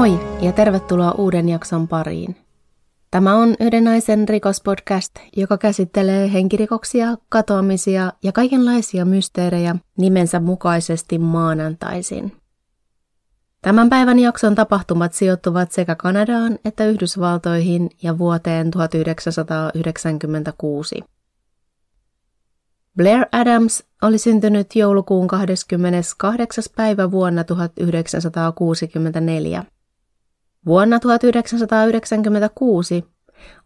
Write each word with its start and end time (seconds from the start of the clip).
Moi 0.00 0.20
ja 0.40 0.52
tervetuloa 0.52 1.12
uuden 1.12 1.48
jakson 1.48 1.88
pariin. 1.88 2.36
Tämä 3.10 3.34
on 3.34 3.54
Yhden 3.60 3.84
naisen 3.84 4.28
rikospodcast, 4.28 5.14
joka 5.36 5.58
käsittelee 5.58 6.32
henkirikoksia, 6.32 7.16
katoamisia 7.28 8.12
ja 8.22 8.32
kaikenlaisia 8.32 9.04
mysteerejä 9.04 9.76
nimensä 9.98 10.40
mukaisesti 10.40 11.18
maanantaisin. 11.18 12.32
Tämän 13.62 13.90
päivän 13.90 14.18
jakson 14.18 14.54
tapahtumat 14.54 15.12
sijoittuvat 15.12 15.72
sekä 15.72 15.94
Kanadaan 15.94 16.58
että 16.64 16.86
Yhdysvaltoihin 16.86 17.90
ja 18.02 18.18
vuoteen 18.18 18.70
1996. 18.70 21.00
Blair 22.96 23.26
Adams 23.32 23.84
oli 24.02 24.18
syntynyt 24.18 24.76
joulukuun 24.76 25.28
28. 25.28 26.64
päivä 26.76 27.10
vuonna 27.10 27.44
1964. 27.44 29.64
Vuonna 30.66 31.00
1996, 31.00 33.04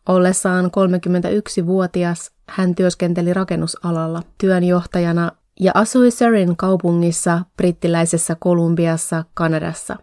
ollessaan 0.08 0.64
31-vuotias, 0.64 2.30
hän 2.48 2.74
työskenteli 2.74 3.34
rakennusalalla 3.34 4.22
työnjohtajana 4.38 5.32
ja 5.60 5.72
asui 5.74 6.10
Surreyn 6.10 6.56
kaupungissa 6.56 7.40
brittiläisessä 7.56 8.36
Kolumbiassa, 8.40 9.24
Kanadassa. 9.34 9.96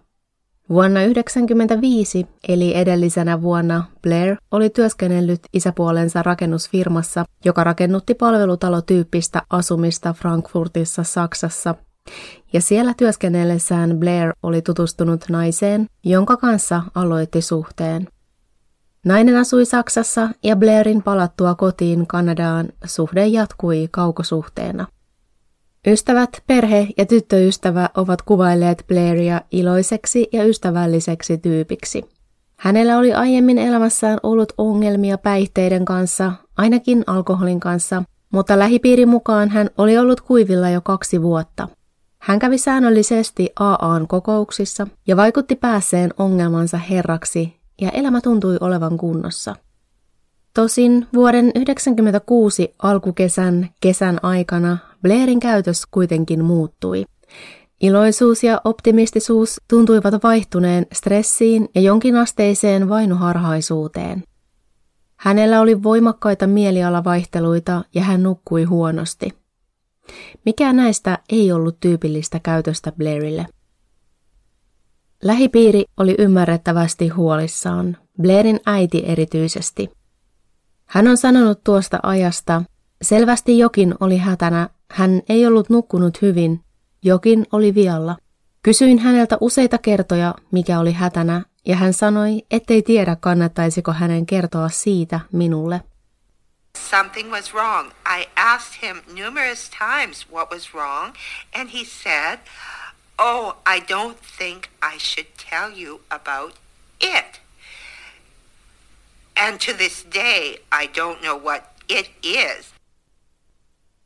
Vuonna 0.70 1.00
1995, 1.00 2.28
eli 2.48 2.78
edellisenä 2.78 3.42
vuonna, 3.42 3.84
Blair 4.02 4.36
oli 4.52 4.70
työskennellyt 4.70 5.40
isäpuolensa 5.54 6.24
rakennusfirmassa, 6.24 7.26
joka 7.46 7.64
rakennutti 7.64 8.14
palvelutalotyyppistä 8.14 9.42
asumista 9.50 10.14
Frankfurtissa, 10.14 11.04
Saksassa. 11.04 11.76
Ja 12.54 12.62
siellä 12.62 12.94
työskennellessään 12.98 14.00
Blair 14.00 14.34
oli 14.44 14.62
tutustunut 14.62 15.26
naiseen, 15.30 15.88
jonka 16.04 16.38
kanssa 16.38 16.84
aloitti 16.96 17.42
suhteen. 17.42 18.08
Nainen 19.06 19.38
asui 19.38 19.66
Saksassa 19.66 20.30
ja 20.44 20.56
Blairin 20.56 21.04
palattua 21.04 21.56
kotiin 21.56 22.08
Kanadaan 22.08 22.70
suhde 22.86 23.28
jatkui 23.28 23.88
kaukosuhteena. 23.92 24.88
Ystävät, 25.88 26.30
perhe 26.48 26.88
ja 26.98 27.06
tyttöystävä 27.06 27.90
ovat 27.98 28.22
kuvailleet 28.22 28.84
Blairia 28.88 29.42
iloiseksi 29.52 30.28
ja 30.34 30.44
ystävälliseksi 30.44 31.38
tyypiksi. 31.38 32.04
Hänellä 32.58 32.98
oli 32.98 33.14
aiemmin 33.14 33.58
elämässään 33.58 34.20
ollut 34.24 34.54
ongelmia 34.58 35.18
päihteiden 35.18 35.86
kanssa, 35.86 36.32
ainakin 36.58 37.04
alkoholin 37.08 37.60
kanssa, 37.60 38.04
mutta 38.34 38.60
lähipiirin 38.60 39.10
mukaan 39.10 39.50
hän 39.50 39.70
oli 39.78 39.98
ollut 39.98 40.22
kuivilla 40.22 40.70
jo 40.70 40.82
kaksi 40.82 41.22
vuotta. 41.22 41.68
Hän 42.22 42.40
kävi 42.40 42.58
säännöllisesti 42.58 43.50
AAn 43.60 44.08
kokouksissa 44.08 44.88
ja 45.08 45.18
vaikutti 45.18 45.56
päässeen 45.56 46.14
ongelmansa 46.18 46.78
herraksi 46.78 47.60
ja 47.82 47.90
elämä 47.90 48.22
tuntui 48.22 48.58
olevan 48.60 48.98
kunnossa. 48.98 49.56
Tosin 50.54 51.08
vuoden 51.14 51.46
1996 51.46 52.76
alkukesän 52.84 53.70
kesän 53.82 54.20
aikana 54.24 54.78
Blairin 55.02 55.40
käytös 55.40 55.86
kuitenkin 55.92 56.46
muuttui. 56.46 57.06
Iloisuus 57.82 58.44
ja 58.44 58.62
optimistisuus 58.64 59.62
tuntuivat 59.68 60.24
vaihtuneen 60.24 60.86
stressiin 60.94 61.70
ja 61.76 61.82
jonkinasteiseen 61.82 62.90
vainoharhaisuuteen. 62.90 64.24
Hänellä 65.16 65.62
oli 65.62 65.84
voimakkaita 65.84 66.48
mielialavaihteluita 66.48 67.84
ja 67.96 68.02
hän 68.04 68.24
nukkui 68.24 68.64
huonosti. 68.64 69.41
Mikään 70.46 70.76
näistä 70.76 71.20
ei 71.30 71.52
ollut 71.52 71.80
tyypillistä 71.80 72.40
käytöstä 72.40 72.92
Blairille. 72.92 73.46
Lähipiiri 75.24 75.86
oli 75.98 76.16
ymmärrettävästi 76.20 77.08
huolissaan, 77.08 77.98
Blairin 78.22 78.60
äiti 78.66 79.04
erityisesti. 79.06 79.90
Hän 80.86 81.08
on 81.08 81.18
sanonut 81.18 81.64
tuosta 81.64 82.00
ajasta, 82.04 82.64
selvästi 83.02 83.58
jokin 83.58 83.96
oli 84.00 84.18
hätänä 84.18 84.70
hän 84.92 85.22
ei 85.30 85.48
ollut 85.48 85.70
nukkunut 85.70 86.22
hyvin, 86.22 86.60
jokin 87.04 87.46
oli 87.52 87.76
vialla. 87.76 88.18
Kysyin 88.64 89.00
häneltä 89.00 89.38
useita 89.42 89.78
kertoja, 89.78 90.36
mikä 90.52 90.80
oli 90.80 90.92
hätänä, 90.92 91.46
ja 91.66 91.76
hän 91.76 91.94
sanoi, 91.94 92.42
ettei 92.52 92.82
tiedä 92.82 93.16
kannattaisiko 93.16 93.92
hänen 93.94 94.26
kertoa 94.26 94.70
siitä 94.70 95.20
minulle. 95.32 95.82
Something 96.74 97.32
was 97.32 97.54
wrong. 97.54 97.92
I 98.06 98.28
asked 98.36 98.84
him 98.84 99.02
numerous 99.16 99.70
times 99.70 100.26
what 100.32 100.52
was 100.52 100.74
wrong, 100.74 101.16
and 101.56 101.70
he 101.70 101.86
said, 101.86 102.40
Oh, 103.20 103.54
I 103.66 103.80
don't 103.90 104.18
think 104.38 104.70
I 104.82 104.98
should 104.98 105.28
tell 105.50 105.80
you 105.82 106.02
about 106.10 106.54
it. 107.00 107.42
And 109.36 109.60
to 109.60 109.74
this 109.74 110.06
day, 110.14 110.60
I 110.72 110.90
don't 110.96 111.22
know 111.22 111.44
what 111.46 111.64
it 111.90 112.10
is. 112.24 112.74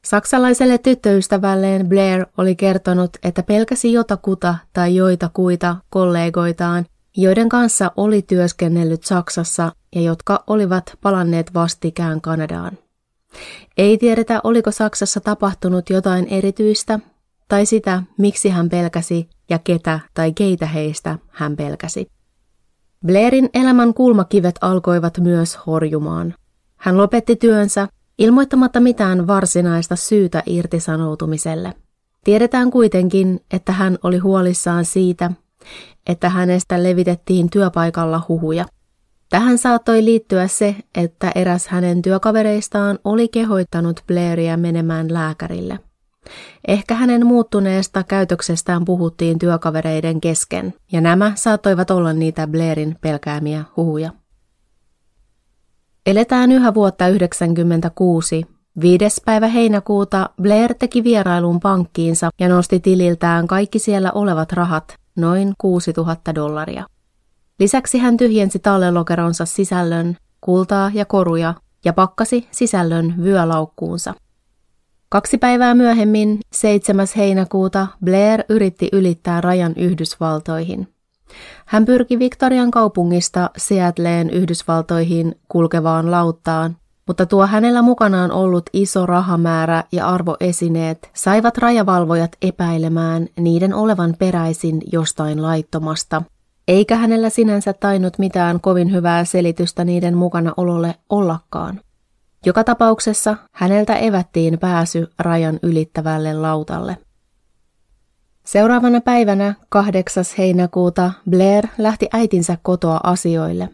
Saksalaiselle 0.06 0.78
tyttöystävälleen 0.78 1.88
Blair 1.90 2.26
oli 2.38 2.56
kertonut, 2.56 3.18
että 3.24 3.44
pelkäsi 3.44 3.94
jotakuta 3.94 4.56
tai 4.74 4.96
joitakuita 4.96 5.76
kollegoitaan, 5.90 6.86
joiden 7.18 7.50
kanssa 7.50 7.92
oli 7.98 8.22
työskennellyt 8.22 9.04
Saksassa 9.04 9.72
ja 9.96 10.02
jotka 10.02 10.44
olivat 10.48 10.98
palanneet 11.02 11.54
vastikään 11.54 12.22
Kanadaan. 12.22 12.78
Ei 13.78 13.98
tiedetä, 13.98 14.42
oliko 14.44 14.72
Saksassa 14.72 15.20
tapahtunut 15.20 15.90
jotain 15.90 16.28
erityistä 16.28 17.00
tai 17.48 17.66
sitä, 17.66 18.04
miksi 18.18 18.50
hän 18.50 18.70
pelkäsi 18.70 19.30
ja 19.50 19.60
ketä 19.60 20.00
tai 20.14 20.34
keitä 20.34 20.66
heistä 20.66 21.20
hän 21.28 21.56
pelkäsi. 21.56 22.08
Blairin 23.06 23.50
elämän 23.54 23.94
kulmakivet 23.94 24.56
alkoivat 24.62 25.18
myös 25.18 25.60
horjumaan. 25.68 26.34
Hän 26.76 26.98
lopetti 26.98 27.36
työnsä 27.36 27.88
ilmoittamatta 28.18 28.80
mitään 28.80 29.28
varsinaista 29.28 29.96
syytä 29.96 30.44
irtisanoutumiselle. 30.46 31.74
Tiedetään 32.24 32.72
kuitenkin, 32.72 33.40
että 33.52 33.72
hän 33.72 33.98
oli 34.04 34.18
huolissaan 34.18 34.86
siitä, 34.86 35.32
että 36.08 36.30
hänestä 36.30 36.84
levitettiin 36.84 37.50
työpaikalla 37.50 38.22
huhuja. 38.28 38.66
Tähän 39.30 39.58
saattoi 39.58 40.06
liittyä 40.06 40.48
se, 40.48 40.76
että 40.96 41.32
eräs 41.36 41.68
hänen 41.68 42.02
työkavereistaan 42.02 43.00
oli 43.04 43.28
kehoittanut 43.28 44.04
Blairia 44.08 44.58
menemään 44.58 45.14
lääkärille. 45.14 45.80
Ehkä 46.68 46.96
hänen 46.96 47.26
muuttuneesta 47.26 48.04
käytöksestään 48.04 48.86
puhuttiin 48.86 49.40
työkavereiden 49.40 50.22
kesken, 50.22 50.74
ja 50.92 51.02
nämä 51.02 51.32
saattoivat 51.36 51.92
olla 51.92 52.14
niitä 52.14 52.48
Blairin 52.48 52.96
pelkäämiä 53.02 53.64
huhuja. 53.78 54.12
Eletään 56.06 56.52
yhä 56.52 56.74
vuotta 56.74 57.06
1996. 57.06 58.46
Viides 58.82 59.22
päivä 59.26 59.48
heinäkuuta 59.48 60.30
Blair 60.42 60.74
teki 60.74 61.04
vierailun 61.04 61.60
pankkiinsa 61.60 62.30
ja 62.40 62.50
nosti 62.50 62.80
tililtään 62.80 63.48
kaikki 63.48 63.80
siellä 63.80 64.12
olevat 64.12 64.52
rahat, 64.52 64.96
noin 65.16 65.54
6000 65.58 66.36
dollaria. 66.36 66.86
Lisäksi 67.60 67.98
hän 67.98 68.18
tyhjensi 68.18 68.60
tallelokeronsa 68.60 69.46
sisällön, 69.46 70.18
kultaa 70.42 70.92
ja 70.94 71.06
koruja 71.06 71.54
ja 71.86 71.94
pakkasi 71.94 72.48
sisällön 72.52 73.14
vyölaukkuunsa. 73.24 74.14
Kaksi 75.10 75.38
päivää 75.38 75.74
myöhemmin, 75.74 76.40
7. 76.52 77.08
heinäkuuta, 77.18 77.88
Blair 78.06 78.44
yritti 78.50 78.90
ylittää 78.94 79.42
rajan 79.42 79.74
Yhdysvaltoihin– 79.78 80.88
hän 81.66 81.86
pyrki 81.86 82.20
Victorian 82.20 82.72
kaupungista 82.72 83.50
Seattleen 83.58 84.30
Yhdysvaltoihin 84.30 85.36
kulkevaan 85.48 86.12
lauttaan, 86.12 86.78
mutta 87.08 87.26
tuo 87.26 87.48
hänellä 87.48 87.82
mukanaan 87.82 88.32
ollut 88.32 88.70
iso 88.74 89.06
rahamäärä 89.06 89.84
ja 89.92 90.08
arvoesineet 90.08 91.10
saivat 91.14 91.58
rajavalvojat 91.58 92.32
epäilemään 92.42 93.28
niiden 93.40 93.74
olevan 93.74 94.16
peräisin 94.20 94.82
jostain 94.92 95.42
laittomasta, 95.42 96.22
eikä 96.68 96.96
hänellä 96.96 97.30
sinänsä 97.30 97.74
tainnut 97.74 98.18
mitään 98.18 98.62
kovin 98.62 98.92
hyvää 98.92 99.26
selitystä 99.26 99.86
niiden 99.86 100.18
mukana 100.18 100.54
ololle 100.58 100.96
ollakaan. 101.10 101.82
Joka 102.46 102.64
tapauksessa 102.64 103.38
häneltä 103.52 103.96
evättiin 103.96 104.60
pääsy 104.60 105.08
rajan 105.20 105.60
ylittävälle 105.64 106.34
lautalle. 106.34 106.98
Seuraavana 108.46 109.02
päivänä 109.02 109.56
8. 109.70 110.24
heinäkuuta 110.38 111.12
Blair 111.30 111.68
lähti 111.78 112.08
äitinsä 112.14 112.58
kotoa 112.62 113.00
asioille. 113.04 113.70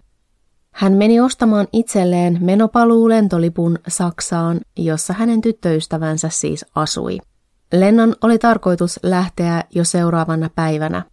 Hän 0.74 0.94
meni 0.94 1.20
ostamaan 1.20 1.68
itselleen 1.74 2.38
menopaluu 2.42 3.10
lentolipun 3.10 3.80
Saksaan, 3.88 4.60
jossa 4.78 5.14
hänen 5.14 5.42
tyttöystävänsä 5.42 6.30
siis 6.30 6.66
asui. 6.76 7.18
Lennon 7.74 8.16
oli 8.22 8.40
tarkoitus 8.40 9.00
lähteä 9.04 9.64
jo 9.76 9.84
seuraavana 9.84 10.50
päivänä. 10.56 11.04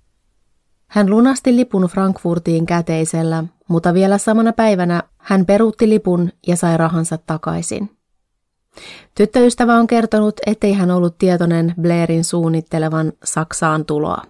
Hän 0.87 1.10
lunasti 1.10 1.56
lipun 1.56 1.82
Frankfurtiin 1.82 2.66
käteisellä, 2.66 3.44
mutta 3.69 3.94
vielä 3.94 4.19
samana 4.19 4.52
päivänä 4.52 5.02
hän 5.19 5.46
peruutti 5.46 5.88
lipun 5.88 6.32
ja 6.46 6.56
sai 6.56 6.76
rahansa 6.76 7.19
takaisin. 7.26 7.90
Tyttöystävä 9.14 9.76
on 9.76 9.87
kertonut, 9.87 10.40
ettei 10.46 10.72
hän 10.72 10.90
ollut 10.90 11.19
tietoinen 11.19 11.75
Blairin 11.81 12.25
suunnittelevan 12.25 13.12
Saksaan 13.25 13.84
tuloa. 13.84 14.22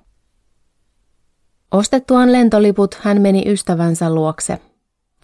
Ostettuaan 1.72 2.32
lentoliput 2.32 2.94
hän 2.94 3.20
meni 3.20 3.42
ystävänsä 3.46 4.14
luokse. 4.14 4.60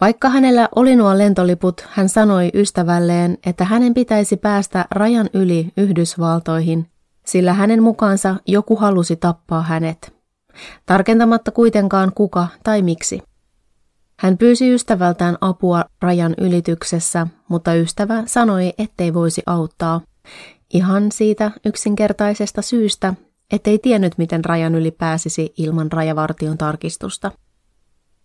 Vaikka 0.01 0.29
hänellä 0.29 0.69
oli 0.75 0.95
nuo 0.95 1.17
lentoliput, 1.17 1.87
hän 1.89 2.09
sanoi 2.09 2.49
ystävälleen, 2.53 3.37
että 3.45 3.65
hänen 3.65 3.93
pitäisi 3.93 4.37
päästä 4.37 4.85
rajan 4.91 5.29
yli 5.33 5.73
Yhdysvaltoihin, 5.77 6.87
sillä 7.25 7.53
hänen 7.53 7.83
mukaansa 7.83 8.35
joku 8.47 8.75
halusi 8.75 9.15
tappaa 9.15 9.61
hänet. 9.61 10.15
Tarkentamatta 10.85 11.51
kuitenkaan 11.51 12.11
kuka 12.15 12.47
tai 12.63 12.81
miksi. 12.81 13.21
Hän 14.19 14.37
pyysi 14.37 14.73
ystävältään 14.73 15.37
apua 15.41 15.85
rajan 16.01 16.35
ylityksessä, 16.37 17.27
mutta 17.47 17.73
ystävä 17.73 18.23
sanoi, 18.25 18.73
ettei 18.77 19.13
voisi 19.13 19.41
auttaa. 19.45 20.01
Ihan 20.73 21.11
siitä 21.11 21.51
yksinkertaisesta 21.65 22.61
syystä, 22.61 23.13
ettei 23.51 23.79
tiennyt, 23.79 24.17
miten 24.17 24.45
rajan 24.45 24.75
yli 24.75 24.91
pääsisi 24.91 25.53
ilman 25.57 25.91
rajavartion 25.91 26.57
tarkistusta. 26.57 27.31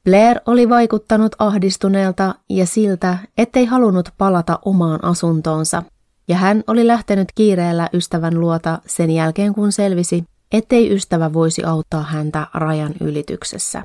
Blair 0.04 0.40
oli 0.46 0.68
vaikuttanut 0.68 1.32
ahdistuneelta 1.38 2.34
ja 2.48 2.66
siltä, 2.66 3.18
ettei 3.38 3.64
halunnut 3.64 4.08
palata 4.18 4.58
omaan 4.64 5.04
asuntoonsa, 5.04 5.82
ja 6.28 6.36
hän 6.36 6.64
oli 6.66 6.86
lähtenyt 6.86 7.28
kiireellä 7.34 7.88
ystävän 7.92 8.40
luota 8.40 8.78
sen 8.86 9.10
jälkeen, 9.10 9.54
kun 9.54 9.72
selvisi, 9.72 10.24
ettei 10.52 10.94
ystävä 10.94 11.32
voisi 11.32 11.64
auttaa 11.64 12.02
häntä 12.02 12.46
rajan 12.54 12.94
ylityksessä. 13.00 13.82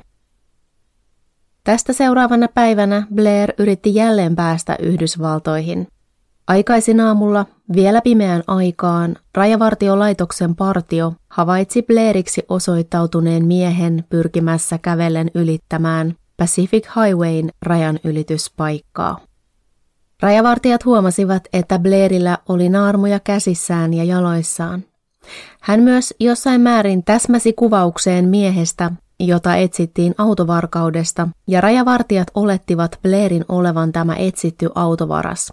Tästä 1.64 1.92
seuraavana 1.92 2.48
päivänä 2.48 3.06
Blair 3.14 3.52
yritti 3.58 3.94
jälleen 3.94 4.36
päästä 4.36 4.76
Yhdysvaltoihin. 4.80 5.86
Aikaisin 6.48 7.00
aamulla, 7.00 7.46
vielä 7.74 8.00
pimeään 8.00 8.42
aikaan, 8.46 9.16
rajavartiolaitoksen 9.34 10.56
partio 10.56 11.12
havaitsi 11.28 11.82
Blairiksi 11.82 12.42
osoittautuneen 12.48 13.46
miehen 13.46 14.04
pyrkimässä 14.08 14.78
kävellen 14.78 15.30
ylittämään 15.34 16.14
Pacific 16.36 16.86
Highwayn 16.96 17.50
rajan 17.62 17.98
ylityspaikkaa. 18.04 19.20
Rajavartijat 20.22 20.84
huomasivat, 20.84 21.42
että 21.52 21.78
Blairillä 21.78 22.38
oli 22.48 22.68
naarmuja 22.68 23.20
käsissään 23.20 23.94
ja 23.94 24.04
jaloissaan. 24.04 24.84
Hän 25.60 25.80
myös 25.80 26.14
jossain 26.20 26.60
määrin 26.60 27.04
täsmäsi 27.04 27.52
kuvaukseen 27.52 28.28
miehestä, 28.28 28.90
jota 29.20 29.56
etsittiin 29.56 30.14
autovarkaudesta, 30.18 31.28
ja 31.48 31.60
rajavartijat 31.60 32.28
olettivat 32.34 32.98
Blairin 33.02 33.44
olevan 33.48 33.92
tämä 33.92 34.14
etsitty 34.14 34.68
autovaras. 34.74 35.52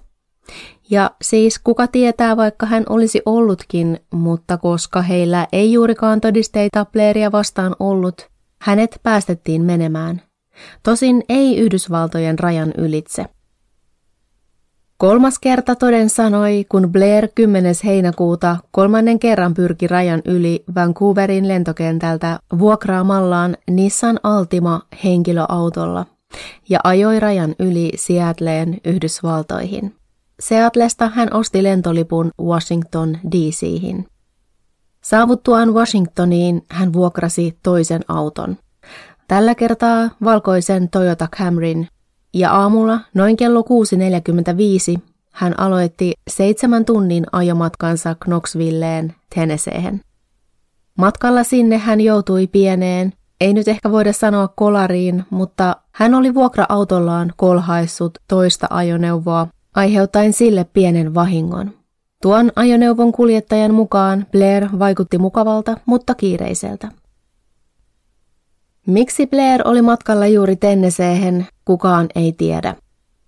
Ja 0.93 1.11
siis 1.21 1.59
kuka 1.59 1.87
tietää, 1.87 2.37
vaikka 2.37 2.65
hän 2.65 2.83
olisi 2.89 3.21
ollutkin, 3.25 3.99
mutta 4.11 4.57
koska 4.57 5.01
heillä 5.01 5.47
ei 5.51 5.73
juurikaan 5.73 6.21
todisteita 6.21 6.85
Blairia 6.85 7.31
vastaan 7.31 7.75
ollut, 7.79 8.27
hänet 8.61 8.99
päästettiin 9.03 9.61
menemään. 9.63 10.21
Tosin 10.83 11.23
ei 11.29 11.57
Yhdysvaltojen 11.57 12.39
rajan 12.39 12.73
ylitse. 12.77 13.25
Kolmas 14.97 15.39
kerta 15.39 15.75
toden 15.75 16.09
sanoi, 16.09 16.65
kun 16.69 16.91
Blair 16.91 17.27
10. 17.35 17.75
heinäkuuta 17.85 18.57
kolmannen 18.71 19.19
kerran 19.19 19.53
pyrki 19.53 19.87
rajan 19.87 20.21
yli 20.25 20.63
Vancouverin 20.75 21.47
lentokentältä 21.47 22.39
vuokraamallaan 22.59 23.57
Nissan 23.69 24.19
Altima 24.23 24.81
henkilöautolla 25.03 26.05
ja 26.69 26.79
ajoi 26.83 27.19
rajan 27.19 27.55
yli 27.59 27.91
Seattleen 27.95 28.77
Yhdysvaltoihin. 28.85 30.02
Seatlesta 30.47 31.11
hän 31.15 31.33
osti 31.33 31.63
lentolipun 31.63 32.31
Washington 32.41 33.17
DC:hin. 33.31 34.05
Saavuttuaan 35.01 35.73
Washingtoniin 35.73 36.65
hän 36.69 36.93
vuokrasi 36.93 37.57
toisen 37.63 38.01
auton. 38.07 38.57
Tällä 39.27 39.55
kertaa 39.55 40.09
valkoisen 40.23 40.89
Toyota 40.89 41.27
Camryn 41.37 41.87
ja 42.33 42.51
aamulla 42.51 42.99
noin 43.13 43.37
kello 43.37 43.61
6.45 44.95 45.01
hän 45.31 45.59
aloitti 45.59 46.13
seitsemän 46.29 46.85
tunnin 46.85 47.25
ajomatkansa 47.31 48.15
Knoxvilleen, 48.19 49.15
Tennesseehen. 49.35 50.01
Matkalla 50.97 51.43
sinne 51.43 51.77
hän 51.77 52.01
joutui 52.01 52.47
pieneen, 52.47 53.13
ei 53.41 53.53
nyt 53.53 53.67
ehkä 53.67 53.91
voida 53.91 54.13
sanoa 54.13 54.47
kolariin, 54.47 55.23
mutta 55.29 55.75
hän 55.91 56.13
oli 56.13 56.33
vuokra-autollaan 56.33 57.33
kolhaissut 57.37 58.17
toista 58.27 58.67
ajoneuvoa, 58.69 59.47
aiheuttaen 59.75 60.33
sille 60.33 60.65
pienen 60.73 61.13
vahingon. 61.13 61.71
Tuon 62.21 62.51
ajoneuvon 62.55 63.11
kuljettajan 63.11 63.73
mukaan 63.73 64.25
Blair 64.31 64.67
vaikutti 64.79 65.17
mukavalta, 65.17 65.77
mutta 65.85 66.15
kiireiseltä. 66.15 66.87
Miksi 68.87 69.27
Blair 69.27 69.61
oli 69.67 69.81
matkalla 69.81 70.27
juuri 70.27 70.55
Tenneseehen, 70.55 71.47
kukaan 71.65 72.07
ei 72.15 72.33
tiedä. 72.33 72.75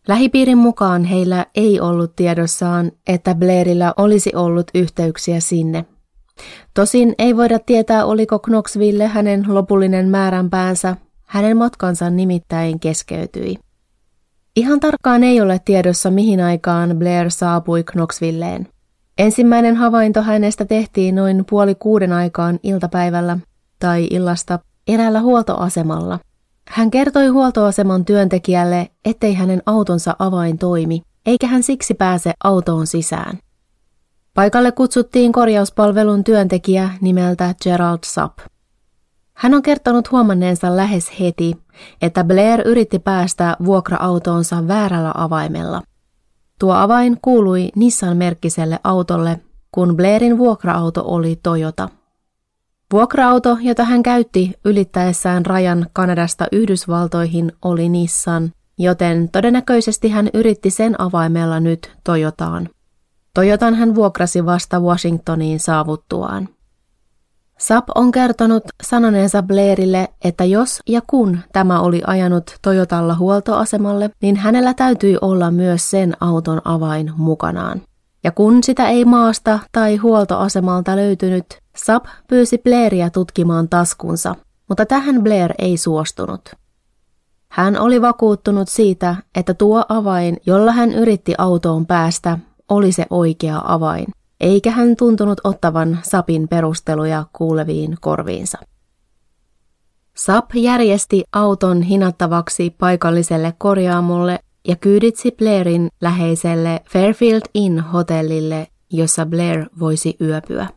Lähipiirin 0.08 0.58
mukaan 0.58 1.04
heillä 1.04 1.46
ei 1.56 1.80
ollut 1.80 2.16
tiedossaan, 2.16 2.92
että 3.08 3.36
Blairilla 3.36 3.94
olisi 3.98 4.32
ollut 4.36 4.68
yhteyksiä 4.76 5.40
sinne. 5.40 5.86
Tosin 6.74 7.16
ei 7.20 7.38
voida 7.38 7.60
tietää, 7.60 8.06
oliko 8.06 8.40
Knoxville 8.40 9.08
hänen 9.08 9.46
lopullinen 9.48 10.10
määränpäänsä, 10.10 10.96
hänen 11.26 11.58
matkansa 11.58 12.10
nimittäin 12.10 12.80
keskeytyi. 12.80 13.56
Ihan 14.56 14.80
tarkkaan 14.80 15.24
ei 15.24 15.42
ole 15.42 15.62
tiedossa, 15.66 16.12
mihin 16.12 16.42
aikaan 16.42 16.96
Blair 17.00 17.32
saapui 17.32 17.84
Knoxvilleen. 17.84 18.68
Ensimmäinen 19.18 19.76
havainto 19.76 20.22
hänestä 20.22 20.66
tehtiin 20.66 21.16
noin 21.16 21.46
puoli 21.50 21.76
kuuden 21.76 22.14
aikaan 22.14 22.60
iltapäivällä 22.64 23.38
tai 23.80 24.08
illasta 24.10 24.60
eräällä 24.88 25.22
huoltoasemalla. 25.22 26.20
Hän 26.70 26.92
kertoi 26.92 27.28
huoltoaseman 27.28 28.06
työntekijälle, 28.06 28.90
ettei 29.06 29.34
hänen 29.34 29.62
autonsa 29.66 30.16
avain 30.20 30.58
toimi, 30.58 31.02
eikä 31.26 31.48
hän 31.48 31.64
siksi 31.64 31.94
pääse 31.94 32.34
autoon 32.44 32.88
sisään. 32.88 33.40
Paikalle 34.34 34.72
kutsuttiin 34.72 35.32
korjauspalvelun 35.32 36.24
työntekijä 36.24 36.90
nimeltä 37.02 37.56
Gerald 37.64 38.00
Sapp. 38.06 38.40
Hän 39.36 39.54
on 39.54 39.62
kertonut 39.62 40.12
huomanneensa 40.12 40.76
lähes 40.76 41.20
heti, 41.20 41.58
että 42.02 42.24
Blair 42.24 42.68
yritti 42.68 43.00
päästä 43.00 43.58
vuokra-autoonsa 43.66 44.68
väärällä 44.68 45.12
avaimella. 45.16 45.82
Tuo 46.60 46.74
avain 46.74 47.18
kuului 47.22 47.70
Nissan-merkkiselle 47.76 48.80
autolle, 48.84 49.40
kun 49.72 49.96
Blairin 49.98 50.38
vuokra-auto 50.38 51.04
oli 51.06 51.40
Toyota. 51.44 51.90
Vuokra-auto, 52.94 53.58
jota 53.62 53.84
hän 53.84 54.04
käytti 54.04 54.54
ylittäessään 54.66 55.46
rajan 55.46 55.88
Kanadasta 55.94 56.48
Yhdysvaltoihin, 56.52 57.52
oli 57.62 57.90
Nissan, 57.90 58.52
joten 58.78 59.30
todennäköisesti 59.30 60.10
hän 60.10 60.30
yritti 60.34 60.70
sen 60.70 61.02
avaimella 61.02 61.60
nyt 61.60 61.96
Toyotaan. 62.04 62.70
Toyotan 63.34 63.76
hän 63.76 63.96
vuokrasi 63.96 64.46
vasta 64.46 64.80
Washingtoniin 64.80 65.60
saavuttuaan. 65.60 66.50
Sap 67.60 67.86
on 67.96 68.12
kertonut 68.12 68.64
sanoneensa 68.84 69.44
Blairille, 69.44 70.10
että 70.24 70.46
jos 70.46 70.80
ja 70.90 71.02
kun 71.08 71.40
tämä 71.54 71.80
oli 71.80 72.02
ajanut 72.08 72.56
Toyotalla 72.62 73.16
huoltoasemalle, 73.16 74.10
niin 74.22 74.36
hänellä 74.36 74.74
täytyi 74.74 75.18
olla 75.22 75.52
myös 75.52 75.92
sen 75.92 76.14
auton 76.20 76.62
avain 76.66 77.12
mukanaan. 77.18 77.82
Ja 78.24 78.32
kun 78.32 78.64
sitä 78.64 78.90
ei 78.90 79.06
maasta 79.06 79.60
tai 79.72 79.96
huoltoasemalta 79.96 80.96
löytynyt, 80.96 81.46
Sap 81.76 82.06
pyysi 82.30 82.58
Blairia 82.58 83.10
tutkimaan 83.10 83.70
taskunsa, 83.70 84.36
mutta 84.70 84.86
tähän 84.86 85.24
Blair 85.24 85.54
ei 85.60 85.78
suostunut. 85.78 86.42
Hän 87.50 87.80
oli 87.80 88.02
vakuuttunut 88.02 88.70
siitä, 88.70 89.16
että 89.36 89.54
tuo 89.54 89.86
avain, 89.90 90.38
jolla 90.46 90.72
hän 90.72 90.92
yritti 90.92 91.34
autoon 91.38 91.86
päästä, 91.86 92.38
oli 92.70 92.92
se 92.92 93.06
oikea 93.10 93.62
avain, 93.66 94.06
eikä 94.40 94.72
hän 94.72 94.96
tuntunut 94.96 95.42
ottavan 95.44 96.00
Sapin 96.04 96.48
perusteluja 96.48 97.26
kuuleviin 97.34 97.98
korviinsa. 98.02 98.58
Sap 100.16 100.46
järjesti 100.54 101.24
auton 101.34 101.82
hinattavaksi 101.82 102.76
paikalliselle 102.80 103.54
korjaamolle 103.58 104.40
ja 104.68 104.76
kyyditsi 104.76 105.32
Blairin 105.32 105.90
läheiselle 106.02 106.82
Fairfield 106.90 107.42
Inn-hotellille, 107.54 108.68
jossa 108.92 109.26
Blair 109.26 109.66
voisi 109.80 110.16
yöpyä. 110.22 110.68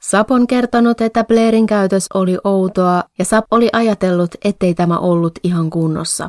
Sap 0.00 0.30
on 0.30 0.46
kertonut, 0.46 1.00
että 1.00 1.24
Blairin 1.24 1.66
käytös 1.66 2.06
oli 2.14 2.38
outoa 2.44 3.02
ja 3.18 3.24
Sap 3.24 3.44
oli 3.50 3.68
ajatellut, 3.72 4.30
ettei 4.44 4.74
tämä 4.74 4.98
ollut 4.98 5.38
ihan 5.42 5.70
kunnossa. 5.70 6.28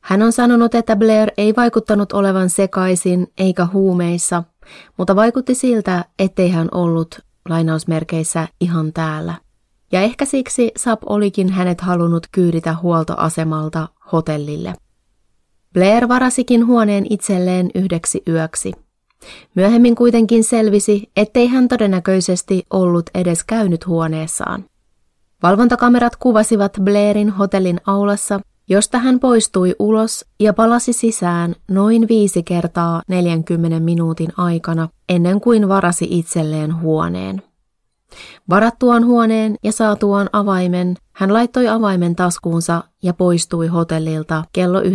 Hän 0.00 0.22
on 0.22 0.32
sanonut, 0.32 0.74
että 0.74 0.96
Blair 0.96 1.30
ei 1.38 1.56
vaikuttanut 1.56 2.12
olevan 2.12 2.50
sekaisin 2.50 3.32
eikä 3.38 3.66
huumeissa, 3.72 4.42
mutta 4.96 5.16
vaikutti 5.16 5.54
siltä, 5.54 6.04
ettei 6.18 6.50
hän 6.50 6.68
ollut 6.72 7.20
lainausmerkeissä 7.48 8.48
ihan 8.60 8.92
täällä. 8.92 9.34
Ja 9.92 10.00
ehkä 10.00 10.24
siksi 10.24 10.72
Sap 10.76 11.00
olikin 11.06 11.52
hänet 11.52 11.80
halunnut 11.80 12.26
kyyditä 12.32 12.76
huoltoasemalta 12.82 13.88
hotellille. 14.12 14.74
Blair 15.72 16.08
varasikin 16.08 16.66
huoneen 16.66 17.06
itselleen 17.10 17.70
yhdeksi 17.74 18.22
yöksi. 18.28 18.72
Myöhemmin 19.54 19.94
kuitenkin 19.94 20.44
selvisi, 20.44 21.10
ettei 21.16 21.46
hän 21.46 21.68
todennäköisesti 21.68 22.66
ollut 22.70 23.10
edes 23.14 23.44
käynyt 23.44 23.86
huoneessaan. 23.86 24.64
Valvontakamerat 25.42 26.16
kuvasivat 26.16 26.72
Blairin 26.84 27.30
hotellin 27.30 27.80
aulassa, 27.86 28.40
josta 28.68 28.98
hän 28.98 29.20
poistui 29.20 29.74
ulos 29.78 30.24
ja 30.40 30.52
palasi 30.52 30.92
sisään 30.92 31.54
noin 31.70 32.08
viisi 32.08 32.42
kertaa 32.42 33.02
40 33.08 33.80
minuutin 33.80 34.28
aikana 34.36 34.88
ennen 35.08 35.40
kuin 35.40 35.68
varasi 35.68 36.06
itselleen 36.10 36.80
huoneen. 36.80 37.42
Varattuaan 38.50 39.06
huoneen 39.06 39.56
ja 39.64 39.72
saatuaan 39.72 40.30
avaimen, 40.32 40.96
hän 41.12 41.32
laittoi 41.32 41.68
avaimen 41.68 42.16
taskuunsa 42.16 42.84
ja 43.02 43.14
poistui 43.14 43.66
hotellilta 43.66 44.44
kello 44.52 44.80
19.37. 44.80 44.86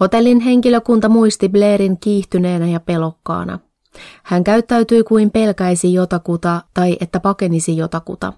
Hotellin 0.00 0.40
henkilökunta 0.40 1.08
muisti 1.08 1.48
Blairin 1.48 1.98
kiihtyneenä 2.00 2.66
ja 2.66 2.80
pelokkaana. 2.80 3.58
Hän 4.22 4.44
käyttäytyi 4.44 5.04
kuin 5.04 5.30
pelkäisi 5.30 5.94
jotakuta 5.94 6.62
tai 6.74 6.96
että 7.00 7.20
pakenisi 7.20 7.76
jotakuta. 7.76 8.32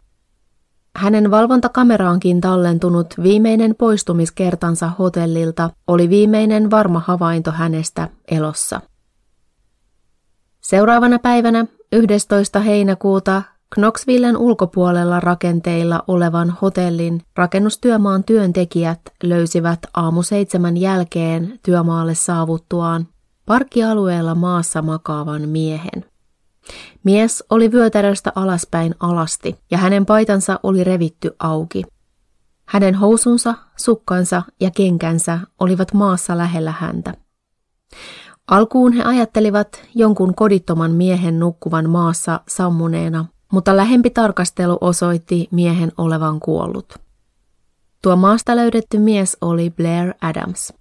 Hänen 0.96 1.30
valvontakameraankin 1.30 2.40
tallentunut 2.40 3.14
viimeinen 3.22 3.74
poistumiskertansa 3.78 4.88
hotellilta 4.98 5.70
oli 5.86 6.08
viimeinen 6.08 6.70
varma 6.70 7.02
havainto 7.06 7.50
hänestä 7.52 8.08
elossa. 8.30 8.80
Seuraavana 10.60 11.18
päivänä 11.18 11.66
11. 11.92 12.60
heinäkuuta 12.60 13.42
Knoxvillen 13.74 14.36
ulkopuolella 14.36 15.20
rakenteilla 15.20 16.04
olevan 16.08 16.56
hotellin 16.62 17.22
rakennustyömaan 17.36 18.24
työntekijät 18.24 19.00
löysivät 19.22 19.78
aamu 19.94 20.22
seitsemän 20.22 20.76
jälkeen 20.76 21.58
työmaalle 21.62 22.14
saavuttuaan 22.14 23.06
parkkialueella 23.46 24.34
maassa 24.34 24.82
makaavan 24.82 25.48
miehen. 25.48 26.09
Mies 27.04 27.44
oli 27.50 27.72
vyötäröstä 27.72 28.32
alaspäin 28.34 28.94
alasti 29.00 29.58
ja 29.70 29.78
hänen 29.78 30.06
paitansa 30.06 30.60
oli 30.62 30.84
revitty 30.84 31.36
auki. 31.38 31.82
Hänen 32.66 32.94
housunsa, 32.94 33.54
sukkansa 33.76 34.42
ja 34.60 34.70
kenkänsä 34.70 35.40
olivat 35.60 35.92
maassa 35.92 36.38
lähellä 36.38 36.74
häntä. 36.78 37.14
Alkuun 38.46 38.92
he 38.92 39.02
ajattelivat 39.02 39.82
jonkun 39.94 40.34
kodittoman 40.34 40.90
miehen 40.90 41.38
nukkuvan 41.38 41.90
maassa 41.90 42.40
sammuneena, 42.48 43.24
mutta 43.52 43.76
lähempi 43.76 44.10
tarkastelu 44.10 44.78
osoitti 44.80 45.48
miehen 45.50 45.92
olevan 45.98 46.40
kuollut. 46.40 46.94
Tuo 48.02 48.16
maasta 48.16 48.56
löydetty 48.56 48.98
mies 48.98 49.36
oli 49.40 49.70
Blair 49.70 50.14
Adams. 50.20 50.72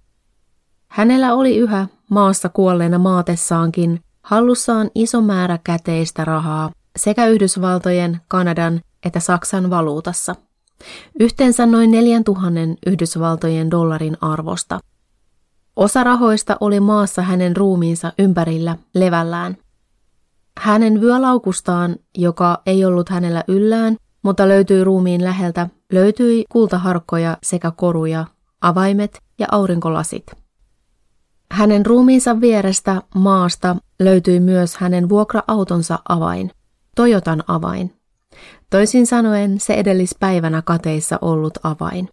Hänellä 0.88 1.34
oli 1.34 1.56
yhä 1.56 1.86
maassa 2.10 2.48
kuolleena 2.48 2.98
maatessaankin 2.98 4.00
hallussaan 4.22 4.90
iso 4.94 5.20
määrä 5.20 5.58
käteistä 5.64 6.24
rahaa 6.24 6.70
sekä 6.96 7.26
Yhdysvaltojen, 7.26 8.20
Kanadan 8.28 8.80
että 9.04 9.20
Saksan 9.20 9.70
valuutassa. 9.70 10.34
Yhteensä 11.20 11.66
noin 11.66 11.90
4000 11.90 12.50
Yhdysvaltojen 12.86 13.70
dollarin 13.70 14.16
arvosta. 14.20 14.80
Osa 15.76 16.04
rahoista 16.04 16.56
oli 16.60 16.80
maassa 16.80 17.22
hänen 17.22 17.56
ruumiinsa 17.56 18.12
ympärillä 18.18 18.76
levällään. 18.94 19.56
Hänen 20.58 21.00
vyölaukustaan, 21.00 21.96
joka 22.18 22.62
ei 22.66 22.84
ollut 22.84 23.08
hänellä 23.08 23.44
yllään, 23.48 23.96
mutta 24.22 24.48
löytyi 24.48 24.84
ruumiin 24.84 25.24
läheltä, 25.24 25.68
löytyi 25.92 26.44
kultaharkkoja 26.48 27.38
sekä 27.42 27.70
koruja, 27.70 28.24
avaimet 28.60 29.22
ja 29.38 29.46
aurinkolasit. 29.50 30.26
Hänen 31.52 31.86
ruumiinsa 31.86 32.40
vierestä 32.40 33.02
maasta 33.14 33.76
löytyi 34.00 34.40
myös 34.40 34.76
hänen 34.76 35.08
vuokra-autonsa 35.08 35.98
avain, 36.08 36.50
Toyotan 36.96 37.44
avain. 37.46 37.94
Toisin 38.70 39.06
sanoen 39.06 39.60
se 39.60 39.74
edellispäivänä 39.74 40.62
kateissa 40.62 41.18
ollut 41.20 41.58
avain. 41.62 42.08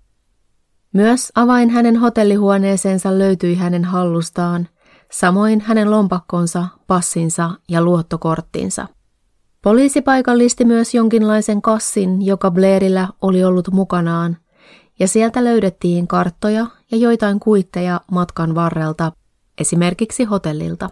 Myös 0.93 1.31
avain 1.35 1.69
hänen 1.69 1.97
hotellihuoneeseensa 1.97 3.19
löytyi 3.19 3.55
hänen 3.55 3.85
hallustaan, 3.85 4.67
samoin 5.11 5.61
hänen 5.61 5.91
lompakkonsa, 5.91 6.67
passinsa 6.87 7.51
ja 7.69 7.81
luottokorttinsa. 7.81 8.87
Poliisi 9.61 10.01
paikallisti 10.01 10.65
myös 10.65 10.93
jonkinlaisen 10.93 11.61
kassin, 11.61 12.25
joka 12.25 12.51
Blairillä 12.51 13.07
oli 13.21 13.43
ollut 13.43 13.67
mukanaan, 13.71 14.37
ja 14.99 15.07
sieltä 15.07 15.43
löydettiin 15.43 16.07
karttoja 16.07 16.67
ja 16.91 16.97
joitain 16.97 17.39
kuitteja 17.39 18.01
matkan 18.11 18.55
varrelta, 18.55 19.11
esimerkiksi 19.57 20.23
hotellilta. 20.23 20.89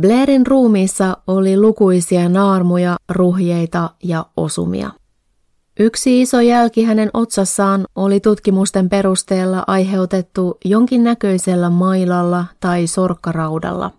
Blairin 0.00 0.46
ruumiissa 0.46 1.16
oli 1.26 1.56
lukuisia 1.56 2.28
naarmuja, 2.28 2.96
ruhjeita 3.08 3.90
ja 4.04 4.26
osumia. 4.36 4.90
Yksi 5.80 6.22
iso 6.22 6.40
jälki 6.40 6.84
hänen 6.84 7.10
otsassaan 7.14 7.86
oli 7.96 8.20
tutkimusten 8.20 8.88
perusteella 8.88 9.64
aiheutettu 9.66 10.58
jonkinnäköisellä 10.64 11.70
mailalla 11.70 12.44
tai 12.60 12.86
sorkkaraudalla. 12.86 13.90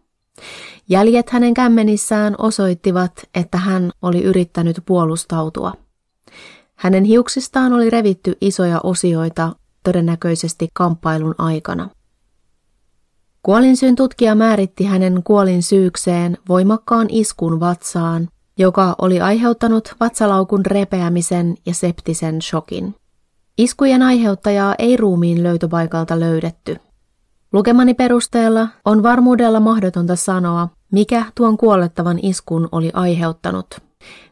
Jäljet 0.89 1.29
hänen 1.29 1.53
kämmenissään 1.53 2.35
osoittivat, 2.37 3.11
että 3.35 3.57
hän 3.57 3.91
oli 4.01 4.23
yrittänyt 4.23 4.81
puolustautua. 4.85 5.73
Hänen 6.75 7.03
hiuksistaan 7.03 7.73
oli 7.73 7.89
revitty 7.89 8.37
isoja 8.41 8.79
osioita, 8.83 9.55
todennäköisesti 9.83 10.67
kamppailun 10.73 11.35
aikana. 11.37 11.89
Kuolinsyyn 13.43 13.95
tutkija 13.95 14.35
määritti 14.35 14.83
hänen 14.83 15.23
kuolinsyykseen 15.23 16.37
voimakkaan 16.49 17.07
iskun 17.09 17.59
vatsaan, 17.59 18.27
joka 18.57 18.95
oli 19.01 19.21
aiheuttanut 19.21 19.95
vatsalaukun 19.99 20.65
repeämisen 20.65 21.55
ja 21.65 21.73
septisen 21.73 22.41
shokin. 22.41 22.95
Iskujen 23.57 24.01
aiheuttajaa 24.01 24.75
ei 24.79 24.97
ruumiin 24.97 25.43
löytöpaikalta 25.43 26.19
löydetty. 26.19 26.75
Lukemani 27.53 27.93
perusteella 27.93 28.67
on 28.85 29.03
varmuudella 29.03 29.59
mahdotonta 29.59 30.15
sanoa, 30.15 30.67
mikä 30.91 31.25
tuon 31.35 31.57
kuolettavan 31.57 32.19
iskun 32.21 32.69
oli 32.71 32.91
aiheuttanut. 32.93 33.67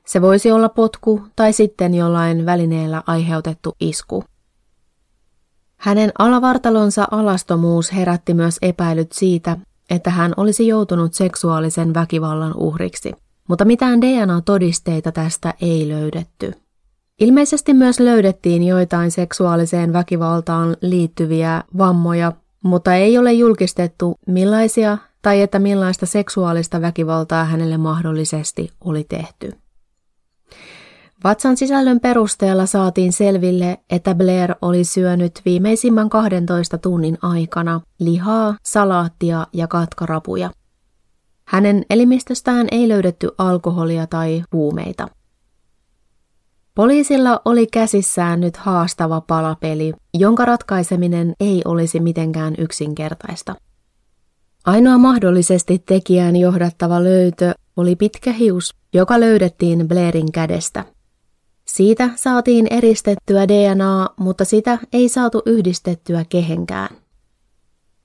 Se 0.06 0.22
voisi 0.22 0.51
olla 0.51 0.70
potku 0.70 1.22
tai 1.36 1.53
sitten 1.53 1.94
jollain 1.94 2.46
välineellä 2.46 3.03
aiheutettu 3.08 3.75
isku. 3.80 4.24
Hänen 5.82 6.12
alavartalonsa 6.20 7.08
alastomuus 7.12 7.94
herätti 7.94 8.34
myös 8.34 8.58
epäilyt 8.62 9.12
siitä, 9.12 9.58
että 9.90 10.10
hän 10.10 10.34
olisi 10.38 10.68
joutunut 10.68 11.14
seksuaalisen 11.14 11.94
väkivallan 11.94 12.54
uhriksi 12.58 13.14
mutta 13.52 13.66
mitään 13.66 14.02
DNA-todisteita 14.02 15.12
tästä 15.12 15.54
ei 15.62 15.90
löydetty. 15.90 16.54
Ilmeisesti 17.20 17.74
myös 17.74 18.00
löydettiin 18.00 18.64
joitain 18.64 19.12
seksuaaliseen 19.12 19.94
väkivaltaan 19.94 20.78
liittyviä 20.82 21.64
vammoja, 21.78 22.32
mutta 22.64 22.96
ei 22.96 23.18
ole 23.18 23.34
julkistettu 23.34 24.16
millaisia 24.28 24.98
tai 25.22 25.42
että 25.42 25.60
millaista 25.60 26.06
seksuaalista 26.06 26.82
väkivaltaa 26.82 27.46
hänelle 27.46 27.78
mahdollisesti 27.78 28.70
oli 28.82 29.04
tehty. 29.04 29.52
Vatsan 31.24 31.58
sisällön 31.58 32.00
perusteella 32.00 32.66
saatiin 32.66 33.13
selville, 33.13 33.80
että 33.90 34.16
Blair 34.16 34.56
oli 34.62 34.84
syönyt 34.84 35.42
viimeisimmän 35.46 36.10
12 36.10 36.78
tunnin 36.78 37.18
aikana 37.22 37.82
lihaa, 38.00 38.56
salaattia 38.63 39.48
ja 39.54 39.68
katkarapuja. 39.68 40.51
Hänen 41.46 41.86
elimistöstään 41.90 42.68
ei 42.72 42.90
löydetty 42.90 43.30
alkoholia 43.38 44.08
tai 44.08 44.44
huumeita. 44.54 45.08
Poliisilla 46.75 47.42
oli 47.46 47.68
käsissään 47.68 48.40
nyt 48.40 48.58
haastava 48.58 49.22
palapeli, 49.22 49.94
jonka 50.13 50.46
ratkaiseminen 50.46 51.34
ei 51.40 51.62
olisi 51.66 52.00
mitenkään 52.00 52.56
yksinkertaista. 52.58 53.56
Ainoa 54.66 54.98
mahdollisesti 54.98 55.84
tekijään 55.86 56.36
johdattava 56.36 57.04
löytö 57.04 57.54
oli 57.78 57.96
pitkä 57.96 58.32
hius, 58.32 58.75
joka 58.94 59.20
löydettiin 59.20 59.88
Blairin 59.88 60.32
kädestä. 60.32 60.86
Siitä 61.72 62.10
saatiin 62.16 62.68
eristettyä 62.70 63.48
DNA, 63.48 64.10
mutta 64.18 64.46
sitä 64.46 64.80
ei 64.94 65.10
saatu 65.10 65.42
yhdistettyä 65.46 66.25
kehenkään. 66.30 66.90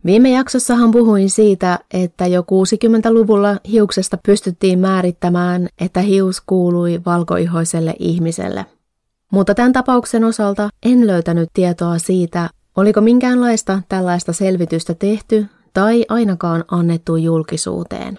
Viime 0.04 0.30
jaksossahan 0.30 0.90
puhuin 0.90 1.30
siitä, 1.30 1.78
että 1.94 2.26
jo 2.26 2.42
60-luvulla 2.42 3.56
hiuksesta 3.70 4.18
pystyttiin 4.26 4.78
määrittämään, 4.78 5.68
että 5.80 6.00
hius 6.00 6.40
kuului 6.40 7.00
valkoihoiselle 7.06 7.94
ihmiselle. 7.98 8.66
Mutta 9.32 9.54
tämän 9.54 9.72
tapauksen 9.72 10.24
osalta 10.24 10.68
en 10.82 11.06
löytänyt 11.06 11.48
tietoa 11.54 11.98
siitä, 11.98 12.50
oliko 12.76 13.00
minkäänlaista 13.00 13.82
tällaista 13.88 14.32
selvitystä 14.32 14.94
tehty 14.94 15.46
tai 15.74 16.04
ainakaan 16.08 16.64
annettu 16.70 17.16
julkisuuteen. 17.16 18.18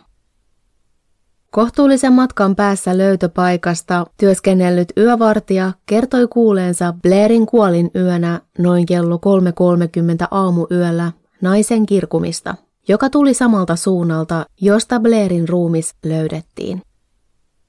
Kohtuullisen 1.51 2.13
matkan 2.13 2.55
päässä 2.55 2.97
löytöpaikasta 2.97 4.05
työskennellyt 4.17 4.93
yövartija 4.97 5.71
kertoi 5.85 6.27
kuuleensa 6.27 6.93
Blairin 7.01 7.45
kuolin 7.45 7.91
yönä 7.95 8.41
noin 8.57 8.85
kello 8.85 9.15
3.30 9.15 10.27
aamuyöllä 10.31 11.11
naisen 11.41 11.85
kirkumista, 11.85 12.55
joka 12.87 13.09
tuli 13.09 13.33
samalta 13.33 13.75
suunnalta, 13.75 14.45
josta 14.61 14.99
Blairin 14.99 15.49
ruumis 15.49 15.95
löydettiin. 16.05 16.81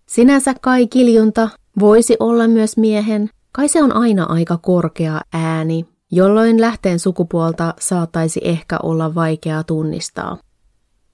Sinänsä 0.06 0.54
kai 0.60 0.86
kiljunta 0.86 1.48
voisi 1.80 2.16
olla 2.20 2.48
myös 2.48 2.76
miehen, 2.76 3.30
kai 3.52 3.68
se 3.68 3.82
on 3.82 3.96
aina 3.96 4.24
aika 4.24 4.56
korkea 4.62 5.20
ääni, 5.32 5.86
jolloin 6.10 6.60
lähteen 6.60 6.98
sukupuolta 6.98 7.74
saattaisi 7.80 8.40
ehkä 8.44 8.78
olla 8.82 9.14
vaikea 9.14 9.64
tunnistaa. 9.64 10.36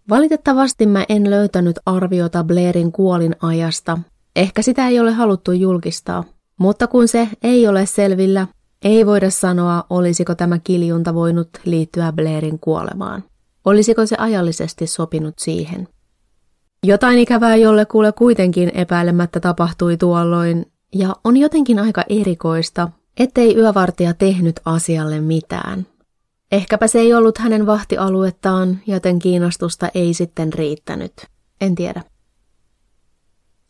Valitettavasti 0.08 0.87
mä 0.87 1.04
en 1.08 1.30
löytänyt 1.30 1.78
arviota 1.87 2.44
Blairin 2.44 2.92
kuolin 2.92 3.37
ajasta. 3.42 3.99
Ehkä 4.37 4.62
sitä 4.62 4.88
ei 4.88 5.00
ole 5.00 5.12
haluttu 5.12 5.52
julkistaa. 5.52 6.25
Mutta 6.61 6.87
kun 6.87 7.08
se 7.08 7.28
ei 7.42 7.68
ole 7.68 7.87
selvillä, 7.87 8.46
ei 8.82 9.06
voida 9.06 9.30
sanoa, 9.30 9.84
olisiko 9.90 10.34
tämä 10.34 10.58
kiljunta 10.58 11.14
voinut 11.14 11.49
liittyä 11.64 12.12
Blairin 12.12 12.58
kuolemaan. 12.58 13.25
Olisiko 13.64 14.06
se 14.06 14.16
ajallisesti 14.18 14.87
sopinut 14.87 15.34
siihen? 15.38 15.88
Jotain 16.87 17.18
ikävää 17.18 17.56
jollekulle 17.56 18.12
kuitenkin 18.12 18.70
epäilemättä 18.75 19.40
tapahtui 19.40 19.96
tuolloin, 19.96 20.66
ja 20.94 21.16
on 21.25 21.37
jotenkin 21.37 21.78
aika 21.78 22.04
erikoista, 22.08 22.88
ettei 23.16 23.56
yövartija 23.56 24.14
tehnyt 24.14 24.61
asialle 24.64 25.20
mitään. 25.20 25.87
Ehkäpä 26.52 26.86
se 26.86 26.98
ei 26.98 27.14
ollut 27.14 27.38
hänen 27.38 27.66
vahtialuettaan, 27.66 28.78
joten 28.86 29.18
kiinnostusta 29.18 29.88
ei 29.94 30.14
sitten 30.14 30.52
riittänyt. 30.52 31.12
En 31.60 31.74
tiedä. 31.74 32.02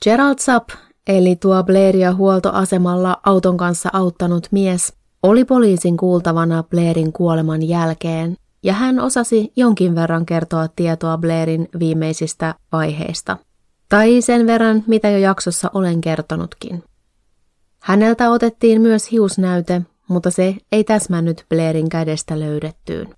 Gerald 0.04 0.38
Sapp, 0.38 0.71
eli 1.07 1.37
tuo 1.37 1.62
Blairia 1.64 2.14
huoltoasemalla 2.14 3.21
auton 3.26 3.57
kanssa 3.57 3.90
auttanut 3.93 4.49
mies, 4.50 4.93
oli 5.23 5.45
poliisin 5.45 5.97
kuultavana 5.97 6.62
Blairin 6.62 7.12
kuoleman 7.12 7.62
jälkeen, 7.62 8.37
ja 8.62 8.73
hän 8.73 9.00
osasi 9.00 9.52
jonkin 9.57 9.95
verran 9.95 10.26
kertoa 10.26 10.69
tietoa 10.76 11.19
Blairin 11.19 11.69
viimeisistä 11.78 12.54
vaiheista. 12.73 13.37
Tai 13.88 14.21
sen 14.21 14.47
verran, 14.47 14.85
mitä 14.87 15.11
jo 15.11 15.19
jaksossa 15.19 15.71
olen 15.75 16.00
kertonutkin. 16.00 16.83
Häneltä 17.81 18.31
otettiin 18.31 18.81
myös 18.81 19.11
hiusnäyte, 19.11 19.83
mutta 20.09 20.31
se 20.31 20.57
ei 20.73 20.85
täsmännyt 20.85 21.47
Blairin 21.49 21.89
kädestä 21.89 22.41
löydettyyn. 22.41 23.15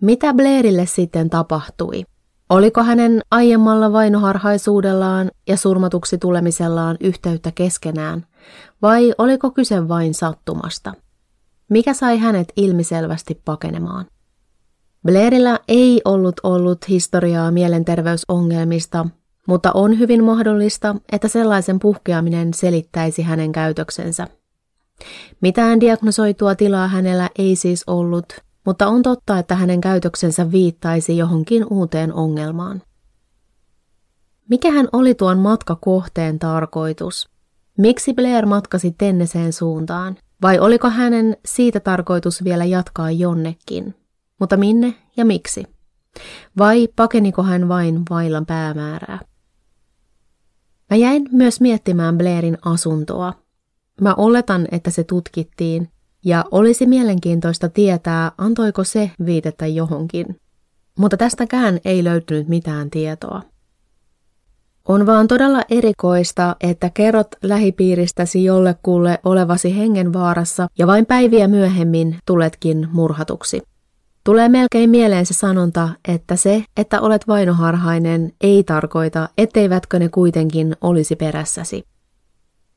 Mitä 0.00 0.34
Blairille 0.34 0.86
sitten 0.86 1.30
tapahtui? 1.30 2.04
Oliko 2.50 2.82
hänen 2.82 3.20
aiemmalla 3.30 3.92
vainoharhaisuudellaan 3.92 5.30
ja 5.48 5.56
surmatuksi 5.56 6.18
tulemisellaan 6.18 6.96
yhteyttä 7.00 7.52
keskenään, 7.54 8.26
vai 8.82 9.14
oliko 9.18 9.50
kyse 9.50 9.88
vain 9.88 10.14
sattumasta? 10.14 10.92
Mikä 11.70 11.94
sai 11.94 12.18
hänet 12.18 12.52
ilmiselvästi 12.56 13.40
pakenemaan? 13.44 14.06
Blairilla 15.06 15.58
ei 15.68 16.00
ollut 16.04 16.40
ollut 16.42 16.88
historiaa 16.88 17.50
mielenterveysongelmista, 17.50 19.06
mutta 19.48 19.72
on 19.72 19.98
hyvin 19.98 20.24
mahdollista, 20.24 20.96
että 21.12 21.28
sellaisen 21.28 21.78
puhkeaminen 21.78 22.54
selittäisi 22.54 23.22
hänen 23.22 23.52
käytöksensä. 23.52 24.26
Mitään 25.40 25.80
diagnosoitua 25.80 26.54
tilaa 26.54 26.88
hänellä 26.88 27.30
ei 27.38 27.56
siis 27.56 27.84
ollut, 27.86 28.24
mutta 28.66 28.86
on 28.86 29.02
totta, 29.02 29.38
että 29.38 29.54
hänen 29.54 29.80
käytöksensä 29.80 30.52
viittaisi 30.52 31.16
johonkin 31.16 31.66
uuteen 31.70 32.12
ongelmaan. 32.12 32.82
Mikähän 34.48 34.88
oli 34.92 35.14
tuon 35.14 35.38
matkakohteen 35.38 36.38
tarkoitus? 36.38 37.28
Miksi 37.78 38.14
Blair 38.14 38.46
matkasi 38.46 38.94
Tenneseen 38.98 39.52
suuntaan? 39.52 40.16
Vai 40.42 40.58
oliko 40.58 40.90
hänen 40.90 41.36
siitä 41.46 41.80
tarkoitus 41.80 42.44
vielä 42.44 42.64
jatkaa 42.64 43.10
jonnekin? 43.10 43.94
Mutta 44.40 44.56
minne 44.56 44.94
ja 45.16 45.24
miksi? 45.24 45.64
Vai 46.58 46.88
pakeniko 46.96 47.42
hän 47.42 47.68
vain 47.68 48.02
vailla 48.10 48.42
päämäärää? 48.46 49.18
Mä 50.90 50.96
jäin 50.96 51.28
myös 51.32 51.60
miettimään 51.60 52.18
Blairin 52.18 52.58
asuntoa. 52.64 53.32
Mä 54.00 54.14
oletan, 54.14 54.68
että 54.72 54.90
se 54.90 55.04
tutkittiin, 55.04 55.88
ja 56.24 56.44
olisi 56.50 56.86
mielenkiintoista 56.86 57.68
tietää, 57.68 58.32
antoiko 58.38 58.84
se 58.84 59.10
viitettä 59.26 59.66
johonkin. 59.66 60.40
Mutta 60.98 61.16
tästäkään 61.16 61.80
ei 61.84 62.04
löytynyt 62.04 62.48
mitään 62.48 62.90
tietoa. 62.90 63.42
On 64.88 65.06
vaan 65.06 65.28
todella 65.28 65.62
erikoista, 65.70 66.56
että 66.60 66.90
kerrot 66.94 67.26
lähipiiristäsi 67.42 68.44
jollekulle 68.44 69.18
olevasi 69.24 69.76
hengenvaarassa 69.76 70.66
ja 70.78 70.86
vain 70.86 71.06
päiviä 71.06 71.48
myöhemmin 71.48 72.16
tuletkin 72.26 72.88
murhatuksi. 72.92 73.62
Tulee 74.24 74.48
melkein 74.48 74.90
mieleen 74.90 75.26
se 75.26 75.34
sanonta, 75.34 75.88
että 76.08 76.36
se, 76.36 76.64
että 76.76 77.00
olet 77.00 77.28
vainoharhainen, 77.28 78.32
ei 78.40 78.62
tarkoita, 78.62 79.28
etteivätkö 79.38 79.98
ne 79.98 80.08
kuitenkin 80.08 80.76
olisi 80.80 81.16
perässäsi. 81.16 81.84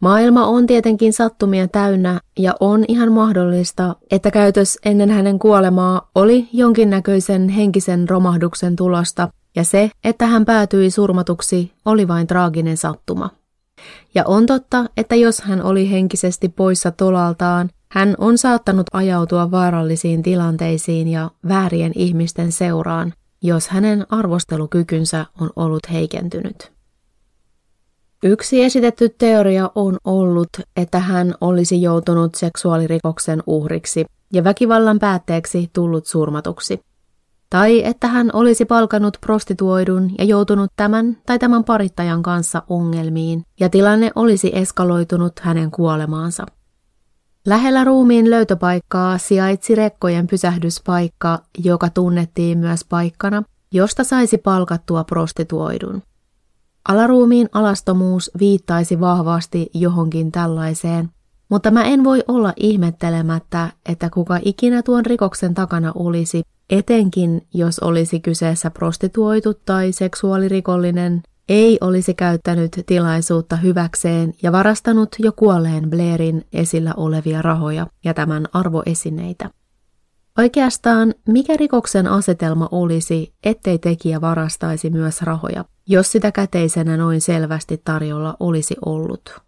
Maailma 0.01 0.45
on 0.45 0.67
tietenkin 0.67 1.13
sattumia 1.13 1.67
täynnä 1.67 2.19
ja 2.37 2.55
on 2.59 2.85
ihan 2.87 3.11
mahdollista, 3.11 3.95
että 4.11 4.31
käytös 4.31 4.77
ennen 4.85 5.09
hänen 5.09 5.39
kuolemaa 5.39 6.09
oli 6.15 6.49
jonkinnäköisen 6.53 7.49
henkisen 7.49 8.09
romahduksen 8.09 8.75
tulosta 8.75 9.29
ja 9.55 9.63
se, 9.63 9.91
että 10.03 10.25
hän 10.25 10.45
päätyi 10.45 10.91
surmatuksi, 10.91 11.71
oli 11.85 12.07
vain 12.07 12.27
traaginen 12.27 12.77
sattuma. 12.77 13.29
Ja 14.15 14.23
on 14.25 14.45
totta, 14.45 14.85
että 14.97 15.15
jos 15.15 15.41
hän 15.41 15.63
oli 15.63 15.91
henkisesti 15.91 16.49
poissa 16.49 16.91
tolaltaan, 16.91 17.69
hän 17.91 18.15
on 18.17 18.37
saattanut 18.37 18.87
ajautua 18.93 19.51
vaarallisiin 19.51 20.23
tilanteisiin 20.23 21.07
ja 21.07 21.31
väärien 21.47 21.91
ihmisten 21.95 22.51
seuraan, 22.51 23.13
jos 23.41 23.67
hänen 23.67 24.05
arvostelukykynsä 24.09 25.25
on 25.41 25.49
ollut 25.55 25.91
heikentynyt. 25.91 26.78
Yksi 28.23 28.63
esitetty 28.63 29.09
teoria 29.09 29.71
on 29.75 29.97
ollut, 30.05 30.49
että 30.75 30.99
hän 30.99 31.35
olisi 31.41 31.81
joutunut 31.81 32.35
seksuaalirikoksen 32.35 33.43
uhriksi 33.47 34.05
ja 34.33 34.43
väkivallan 34.43 34.99
päätteeksi 34.99 35.69
tullut 35.73 36.05
surmatuksi. 36.05 36.81
Tai 37.49 37.85
että 37.85 38.07
hän 38.07 38.29
olisi 38.33 38.65
palkannut 38.65 39.17
prostituoidun 39.21 40.11
ja 40.17 40.23
joutunut 40.23 40.71
tämän 40.75 41.17
tai 41.25 41.39
tämän 41.39 41.63
parittajan 41.63 42.23
kanssa 42.23 42.63
ongelmiin, 42.69 43.43
ja 43.59 43.69
tilanne 43.69 44.11
olisi 44.15 44.51
eskaloitunut 44.53 45.39
hänen 45.39 45.71
kuolemaansa. 45.71 46.45
Lähellä 47.45 47.83
ruumiin 47.83 48.29
löytöpaikkaa 48.29 49.17
sijaitsi 49.17 49.75
rekkojen 49.75 50.27
pysähdyspaikka, 50.27 51.39
joka 51.63 51.89
tunnettiin 51.89 52.57
myös 52.57 52.85
paikkana, 52.89 53.43
josta 53.71 54.03
saisi 54.03 54.37
palkattua 54.37 55.03
prostituoidun. 55.03 56.01
Alaruumiin 56.89 57.49
alastomuus 57.51 58.31
viittaisi 58.39 58.99
vahvasti 58.99 59.69
johonkin 59.73 60.31
tällaiseen, 60.31 61.09
mutta 61.49 61.71
mä 61.71 61.83
en 61.83 62.03
voi 62.03 62.23
olla 62.27 62.53
ihmettelemättä, 62.55 63.69
että 63.89 64.09
kuka 64.09 64.39
ikinä 64.41 64.83
tuon 64.83 65.05
rikoksen 65.05 65.53
takana 65.53 65.91
olisi, 65.95 66.43
etenkin 66.69 67.47
jos 67.53 67.79
olisi 67.79 68.19
kyseessä 68.19 68.71
prostituoitu 68.71 69.53
tai 69.53 69.91
seksuaalirikollinen, 69.91 71.21
ei 71.49 71.77
olisi 71.81 72.13
käyttänyt 72.13 72.83
tilaisuutta 72.85 73.55
hyväkseen 73.55 74.33
ja 74.43 74.51
varastanut 74.51 75.09
jo 75.19 75.31
kuolleen 75.31 75.89
Blairin 75.89 76.45
esillä 76.53 76.93
olevia 76.97 77.41
rahoja 77.41 77.87
ja 78.03 78.13
tämän 78.13 78.45
arvoesineitä. 78.53 79.49
Oikeastaan 80.37 81.13
mikä 81.27 81.57
rikoksen 81.57 82.07
asetelma 82.07 82.69
olisi, 82.71 83.33
ettei 83.43 83.79
tekijä 83.79 84.21
varastaisi 84.21 84.89
myös 84.89 85.21
rahoja, 85.21 85.65
jos 85.87 86.11
sitä 86.11 86.31
käteisenä 86.31 86.97
noin 86.97 87.21
selvästi 87.21 87.81
tarjolla 87.83 88.35
olisi 88.39 88.75
ollut? 88.85 89.41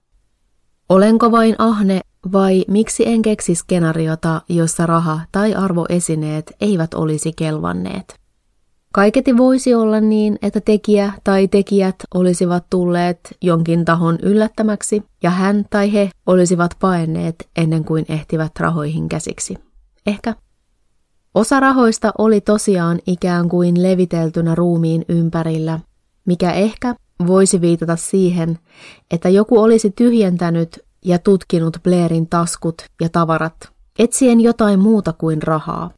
Olenko 0.89 1.31
vain 1.31 1.55
ahne 1.57 2.01
vai 2.31 2.65
miksi 2.67 3.07
en 3.07 3.21
keksi 3.21 3.55
skenariota, 3.55 4.41
jossa 4.49 4.85
raha 4.85 5.19
tai 5.31 5.55
arvoesineet 5.55 6.51
eivät 6.61 6.93
olisi 6.93 7.33
kelvanneet? 7.33 8.21
Kaiketi 8.93 9.37
voisi 9.37 9.73
olla 9.73 9.99
niin, 9.99 10.39
että 10.41 10.61
tekijä 10.61 11.13
tai 11.23 11.47
tekijät 11.47 11.95
olisivat 12.13 12.65
tulleet 12.69 13.37
jonkin 13.41 13.85
tahon 13.85 14.17
yllättämäksi 14.23 15.03
ja 15.23 15.29
hän 15.29 15.65
tai 15.69 15.93
he 15.93 16.09
olisivat 16.25 16.71
paenneet 16.79 17.49
ennen 17.55 17.85
kuin 17.85 18.05
ehtivät 18.09 18.51
rahoihin 18.59 19.09
käsiksi. 19.09 19.55
Ehkä. 20.07 20.35
Osa 21.35 21.59
rahoista 21.59 22.11
oli 22.17 22.41
tosiaan 22.41 22.99
ikään 23.07 23.49
kuin 23.49 23.83
leviteltynä 23.83 24.55
ruumiin 24.55 25.05
ympärillä, 25.09 25.79
mikä 26.25 26.51
ehkä 26.51 26.95
voisi 27.27 27.61
viitata 27.61 27.95
siihen, 27.95 28.59
että 29.11 29.29
joku 29.29 29.59
olisi 29.59 29.91
tyhjentänyt 29.91 30.79
ja 31.05 31.19
tutkinut 31.19 31.77
Blairin 31.83 32.29
taskut 32.29 32.81
ja 33.01 33.09
tavarat, 33.09 33.55
etsien 33.99 34.41
jotain 34.41 34.79
muuta 34.79 35.13
kuin 35.13 35.43
rahaa. 35.43 35.91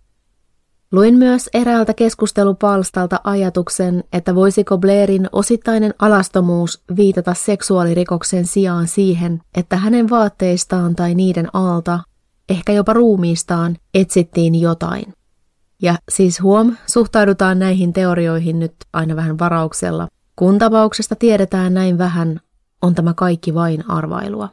Luin 0.91 1.15
myös 1.15 1.49
eräältä 1.53 1.93
keskustelupalstalta 1.93 3.19
ajatuksen, 3.23 4.03
että 4.13 4.35
voisiko 4.35 4.77
Blairin 4.77 5.29
osittainen 5.31 5.93
alastomuus 5.99 6.83
viitata 6.95 7.33
seksuaalirikoksen 7.33 8.45
sijaan 8.45 8.87
siihen, 8.87 9.41
että 9.57 9.77
hänen 9.77 10.09
vaatteistaan 10.09 10.95
tai 10.95 11.15
niiden 11.15 11.55
alta, 11.55 11.99
ehkä 12.49 12.73
jopa 12.73 12.93
ruumiistaan, 12.93 13.77
etsittiin 13.93 14.61
jotain. 14.61 15.13
Ja 15.83 15.95
siis 16.11 16.41
huom, 16.41 16.75
suhtaudutaan 16.87 17.59
näihin 17.59 17.93
teorioihin 17.93 18.59
nyt 18.59 18.75
aina 18.93 19.15
vähän 19.15 19.39
varauksella. 19.39 20.07
Kun 20.35 20.59
tapauksesta 20.59 21.15
tiedetään 21.15 21.73
näin 21.73 21.97
vähän, 21.97 22.39
on 22.81 22.95
tämä 22.95 23.13
kaikki 23.13 23.53
vain 23.53 23.89
arvailua. 23.89 24.49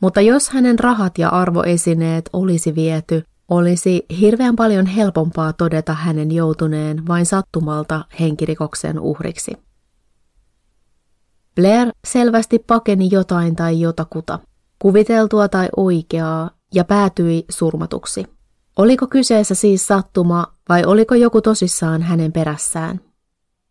Mutta 0.00 0.20
jos 0.20 0.50
hänen 0.50 0.78
rahat 0.78 1.18
ja 1.18 1.28
arvoesineet 1.28 2.30
olisi 2.32 2.74
viety, 2.74 3.22
olisi 3.48 4.06
hirveän 4.20 4.56
paljon 4.56 4.86
helpompaa 4.86 5.52
todeta 5.52 5.94
hänen 5.94 6.32
joutuneen 6.32 7.06
vain 7.06 7.26
sattumalta 7.26 8.04
henkirikoksen 8.20 9.00
uhriksi. 9.00 9.52
Blair 11.54 11.92
selvästi 12.06 12.58
pakeni 12.58 13.08
jotain 13.12 13.56
tai 13.56 13.80
jotakuta, 13.80 14.38
kuviteltua 14.78 15.48
tai 15.48 15.68
oikeaa, 15.76 16.50
ja 16.74 16.84
päätyi 16.84 17.44
surmatuksi. 17.50 18.37
Oliko 18.78 19.06
kyseessä 19.06 19.54
siis 19.54 19.86
sattuma 19.86 20.46
vai 20.68 20.84
oliko 20.84 21.14
joku 21.14 21.40
tosissaan 21.42 22.02
hänen 22.02 22.32
perässään? 22.32 23.00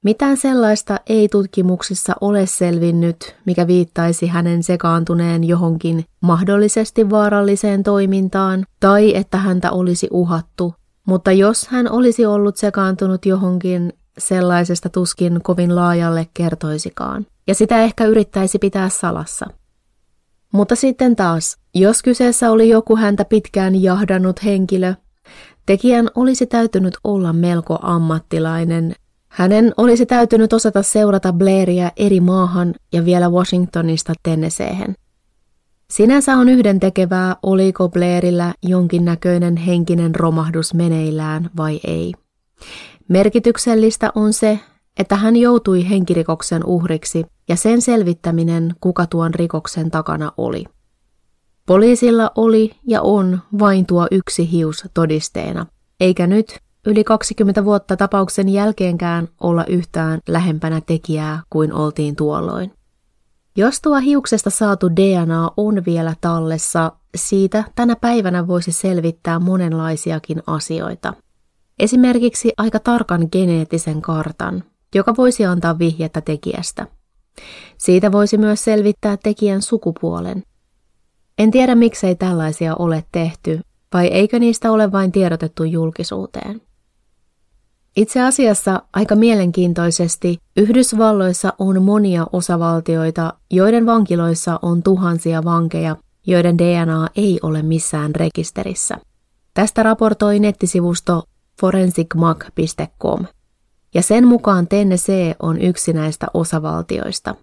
Mitään 0.03 0.37
sellaista 0.37 0.97
ei 1.07 1.29
tutkimuksissa 1.29 2.13
ole 2.21 2.45
selvinnyt, 2.45 3.35
mikä 3.45 3.67
viittaisi 3.67 4.27
hänen 4.27 4.63
sekaantuneen 4.63 5.43
johonkin 5.43 6.05
mahdollisesti 6.21 7.09
vaaralliseen 7.09 7.83
toimintaan 7.83 8.65
tai 8.79 9.15
että 9.15 9.37
häntä 9.37 9.71
olisi 9.71 10.07
uhattu, 10.11 10.73
mutta 11.05 11.31
jos 11.31 11.67
hän 11.67 11.91
olisi 11.91 12.25
ollut 12.25 12.57
sekaantunut 12.57 13.25
johonkin, 13.25 13.93
sellaisesta 14.17 14.89
tuskin 14.89 15.39
kovin 15.43 15.75
laajalle 15.75 16.27
kertoisikaan, 16.33 17.25
ja 17.47 17.55
sitä 17.55 17.83
ehkä 17.83 18.05
yrittäisi 18.05 18.59
pitää 18.59 18.89
salassa. 18.89 19.45
Mutta 20.53 20.75
sitten 20.75 21.15
taas, 21.15 21.57
jos 21.75 22.03
kyseessä 22.03 22.51
oli 22.51 22.69
joku 22.69 22.95
häntä 22.95 23.25
pitkään 23.25 23.81
jahdannut 23.81 24.43
henkilö, 24.43 24.93
tekijän 25.65 26.09
olisi 26.15 26.45
täytynyt 26.45 26.97
olla 27.03 27.33
melko 27.33 27.79
ammattilainen 27.81 28.95
hänen 29.37 29.73
olisi 29.77 30.05
täytynyt 30.05 30.53
osata 30.53 30.83
seurata 30.83 31.33
Blairia 31.33 31.91
eri 31.97 32.19
maahan 32.19 32.75
ja 32.93 33.05
vielä 33.05 33.29
Washingtonista 33.29 34.13
Tennesseehen. 34.23 34.95
Sinänsä 35.91 36.35
on 36.37 36.49
yhdentekevää, 36.49 37.35
oliko 37.43 37.89
Blairillä 37.89 38.53
jonkinnäköinen 38.63 39.57
henkinen 39.57 40.15
romahdus 40.15 40.73
meneillään 40.73 41.49
vai 41.57 41.79
ei. 41.87 42.13
Merkityksellistä 43.07 44.11
on 44.15 44.33
se, 44.33 44.59
että 44.99 45.15
hän 45.15 45.35
joutui 45.35 45.89
henkirikoksen 45.89 46.65
uhriksi 46.65 47.25
ja 47.49 47.55
sen 47.55 47.81
selvittäminen, 47.81 48.75
kuka 48.81 49.05
tuon 49.05 49.33
rikoksen 49.33 49.91
takana 49.91 50.31
oli. 50.37 50.65
Poliisilla 51.65 52.31
oli 52.35 52.71
ja 52.87 53.01
on 53.01 53.39
vain 53.59 53.85
tuo 53.85 54.07
yksi 54.11 54.51
hius 54.51 54.85
todisteena, 54.93 55.65
eikä 55.99 56.27
nyt 56.27 56.59
yli 56.85 57.03
20 57.03 57.65
vuotta 57.65 57.97
tapauksen 57.97 58.49
jälkeenkään 58.49 59.27
olla 59.41 59.65
yhtään 59.65 60.19
lähempänä 60.27 60.81
tekijää 60.81 61.41
kuin 61.49 61.73
oltiin 61.73 62.15
tuolloin. 62.15 62.71
Jos 63.55 63.81
tuo 63.81 63.99
hiuksesta 63.99 64.49
saatu 64.49 64.89
DNA 64.95 65.51
on 65.57 65.85
vielä 65.85 66.15
tallessa, 66.21 66.91
siitä 67.15 67.63
tänä 67.75 67.95
päivänä 67.95 68.47
voisi 68.47 68.71
selvittää 68.71 69.39
monenlaisiakin 69.39 70.43
asioita. 70.47 71.13
Esimerkiksi 71.79 72.53
aika 72.57 72.79
tarkan 72.79 73.27
geneettisen 73.31 74.01
kartan, 74.01 74.63
joka 74.95 75.15
voisi 75.17 75.45
antaa 75.45 75.79
vihjettä 75.79 76.21
tekijästä. 76.21 76.87
Siitä 77.77 78.11
voisi 78.11 78.37
myös 78.37 78.63
selvittää 78.63 79.17
tekijän 79.23 79.61
sukupuolen. 79.61 80.43
En 81.37 81.51
tiedä 81.51 81.75
miksei 81.75 82.15
tällaisia 82.15 82.75
ole 82.75 83.03
tehty, 83.11 83.59
vai 83.93 84.07
eikö 84.07 84.39
niistä 84.39 84.71
ole 84.71 84.91
vain 84.91 85.11
tiedotettu 85.11 85.63
julkisuuteen. 85.63 86.61
Itse 87.95 88.21
asiassa 88.21 88.81
aika 88.93 89.15
mielenkiintoisesti 89.15 90.37
Yhdysvalloissa 90.57 91.53
on 91.59 91.83
monia 91.83 92.27
osavaltioita, 92.33 93.33
joiden 93.51 93.85
vankiloissa 93.85 94.59
on 94.61 94.83
tuhansia 94.83 95.43
vankeja, 95.43 95.95
joiden 96.27 96.57
DNA 96.57 97.07
ei 97.15 97.39
ole 97.43 97.61
missään 97.61 98.15
rekisterissä. 98.15 98.97
Tästä 99.53 99.83
raportoi 99.83 100.39
nettisivusto 100.39 101.23
forensicmag.com. 101.61 103.25
Ja 103.93 104.01
sen 104.01 104.27
mukaan 104.27 104.67
Tennessee 104.67 105.35
on 105.39 105.61
yksi 105.61 105.93
näistä 105.93 106.27
osavaltioista. 106.33 107.35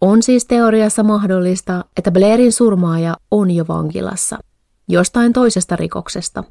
On 0.00 0.22
siis 0.22 0.44
teoriassa 0.44 1.02
mahdollista, 1.02 1.84
että 1.96 2.10
Blairin 2.10 2.52
surmaaja 2.52 3.16
on 3.30 3.50
jo 3.50 3.64
vankilassa– 3.68 4.38
jostain 4.88 5.32
toisesta 5.32 5.76
rikoksesta, 5.76 6.44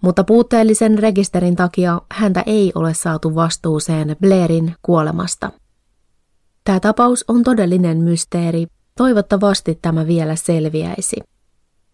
mutta 0.00 0.24
puutteellisen 0.24 0.98
rekisterin 0.98 1.56
takia 1.56 2.02
häntä 2.12 2.42
ei 2.46 2.72
ole 2.74 2.94
saatu 2.94 3.34
vastuuseen 3.34 4.16
Blairin 4.20 4.74
kuolemasta. 4.82 5.50
Tämä 6.64 6.80
tapaus 6.80 7.24
on 7.28 7.42
todellinen 7.42 7.98
mysteeri, 7.98 8.66
toivottavasti 8.96 9.78
tämä 9.82 10.06
vielä 10.06 10.36
selviäisi. 10.36 11.16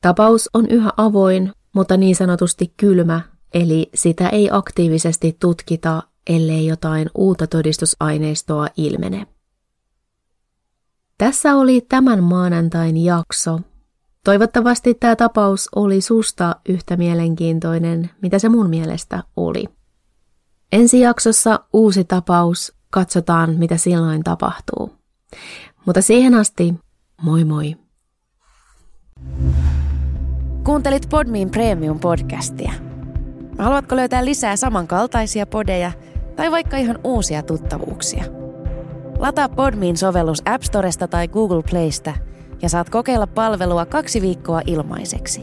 Tapaus 0.00 0.50
on 0.54 0.66
yhä 0.70 0.92
avoin, 0.96 1.52
mutta 1.74 1.96
niin 1.96 2.16
sanotusti 2.16 2.74
kylmä, 2.76 3.20
eli 3.54 3.90
sitä 3.94 4.28
ei 4.28 4.48
aktiivisesti 4.52 5.36
tutkita, 5.40 6.02
ellei 6.26 6.66
jotain 6.66 7.10
uutta 7.14 7.46
todistusaineistoa 7.46 8.66
ilmene. 8.76 9.26
Tässä 11.18 11.54
oli 11.54 11.80
tämän 11.80 12.22
maanantain 12.22 13.04
jakso, 13.04 13.60
Toivottavasti 14.24 14.94
tämä 14.94 15.16
tapaus 15.16 15.68
oli 15.76 16.00
susta 16.00 16.56
yhtä 16.68 16.96
mielenkiintoinen, 16.96 18.10
mitä 18.22 18.38
se 18.38 18.48
mun 18.48 18.68
mielestä 18.70 19.22
oli. 19.36 19.64
Ensi 20.72 21.00
jaksossa 21.00 21.60
uusi 21.72 22.04
tapaus, 22.04 22.72
katsotaan 22.90 23.54
mitä 23.58 23.76
silloin 23.76 24.24
tapahtuu. 24.24 24.92
Mutta 25.86 26.02
siihen 26.02 26.34
asti, 26.34 26.74
moi 27.22 27.44
moi! 27.44 27.76
Kuuntelit 30.64 31.08
Podmin 31.10 31.50
Premium-podcastia. 31.50 32.72
Haluatko 33.58 33.96
löytää 33.96 34.24
lisää 34.24 34.56
samankaltaisia 34.56 35.46
podeja 35.46 35.92
tai 36.36 36.50
vaikka 36.50 36.76
ihan 36.76 36.98
uusia 37.04 37.42
tuttavuuksia? 37.42 38.24
Lataa 39.18 39.48
Podmin 39.48 39.96
sovellus 39.96 40.42
App 40.44 40.62
Storesta 40.62 41.08
tai 41.08 41.28
Google 41.28 41.62
Playsta– 41.70 42.14
ja 42.64 42.68
saat 42.68 42.90
kokeilla 42.90 43.26
palvelua 43.26 43.86
kaksi 43.86 44.20
viikkoa 44.20 44.60
ilmaiseksi. 44.66 45.40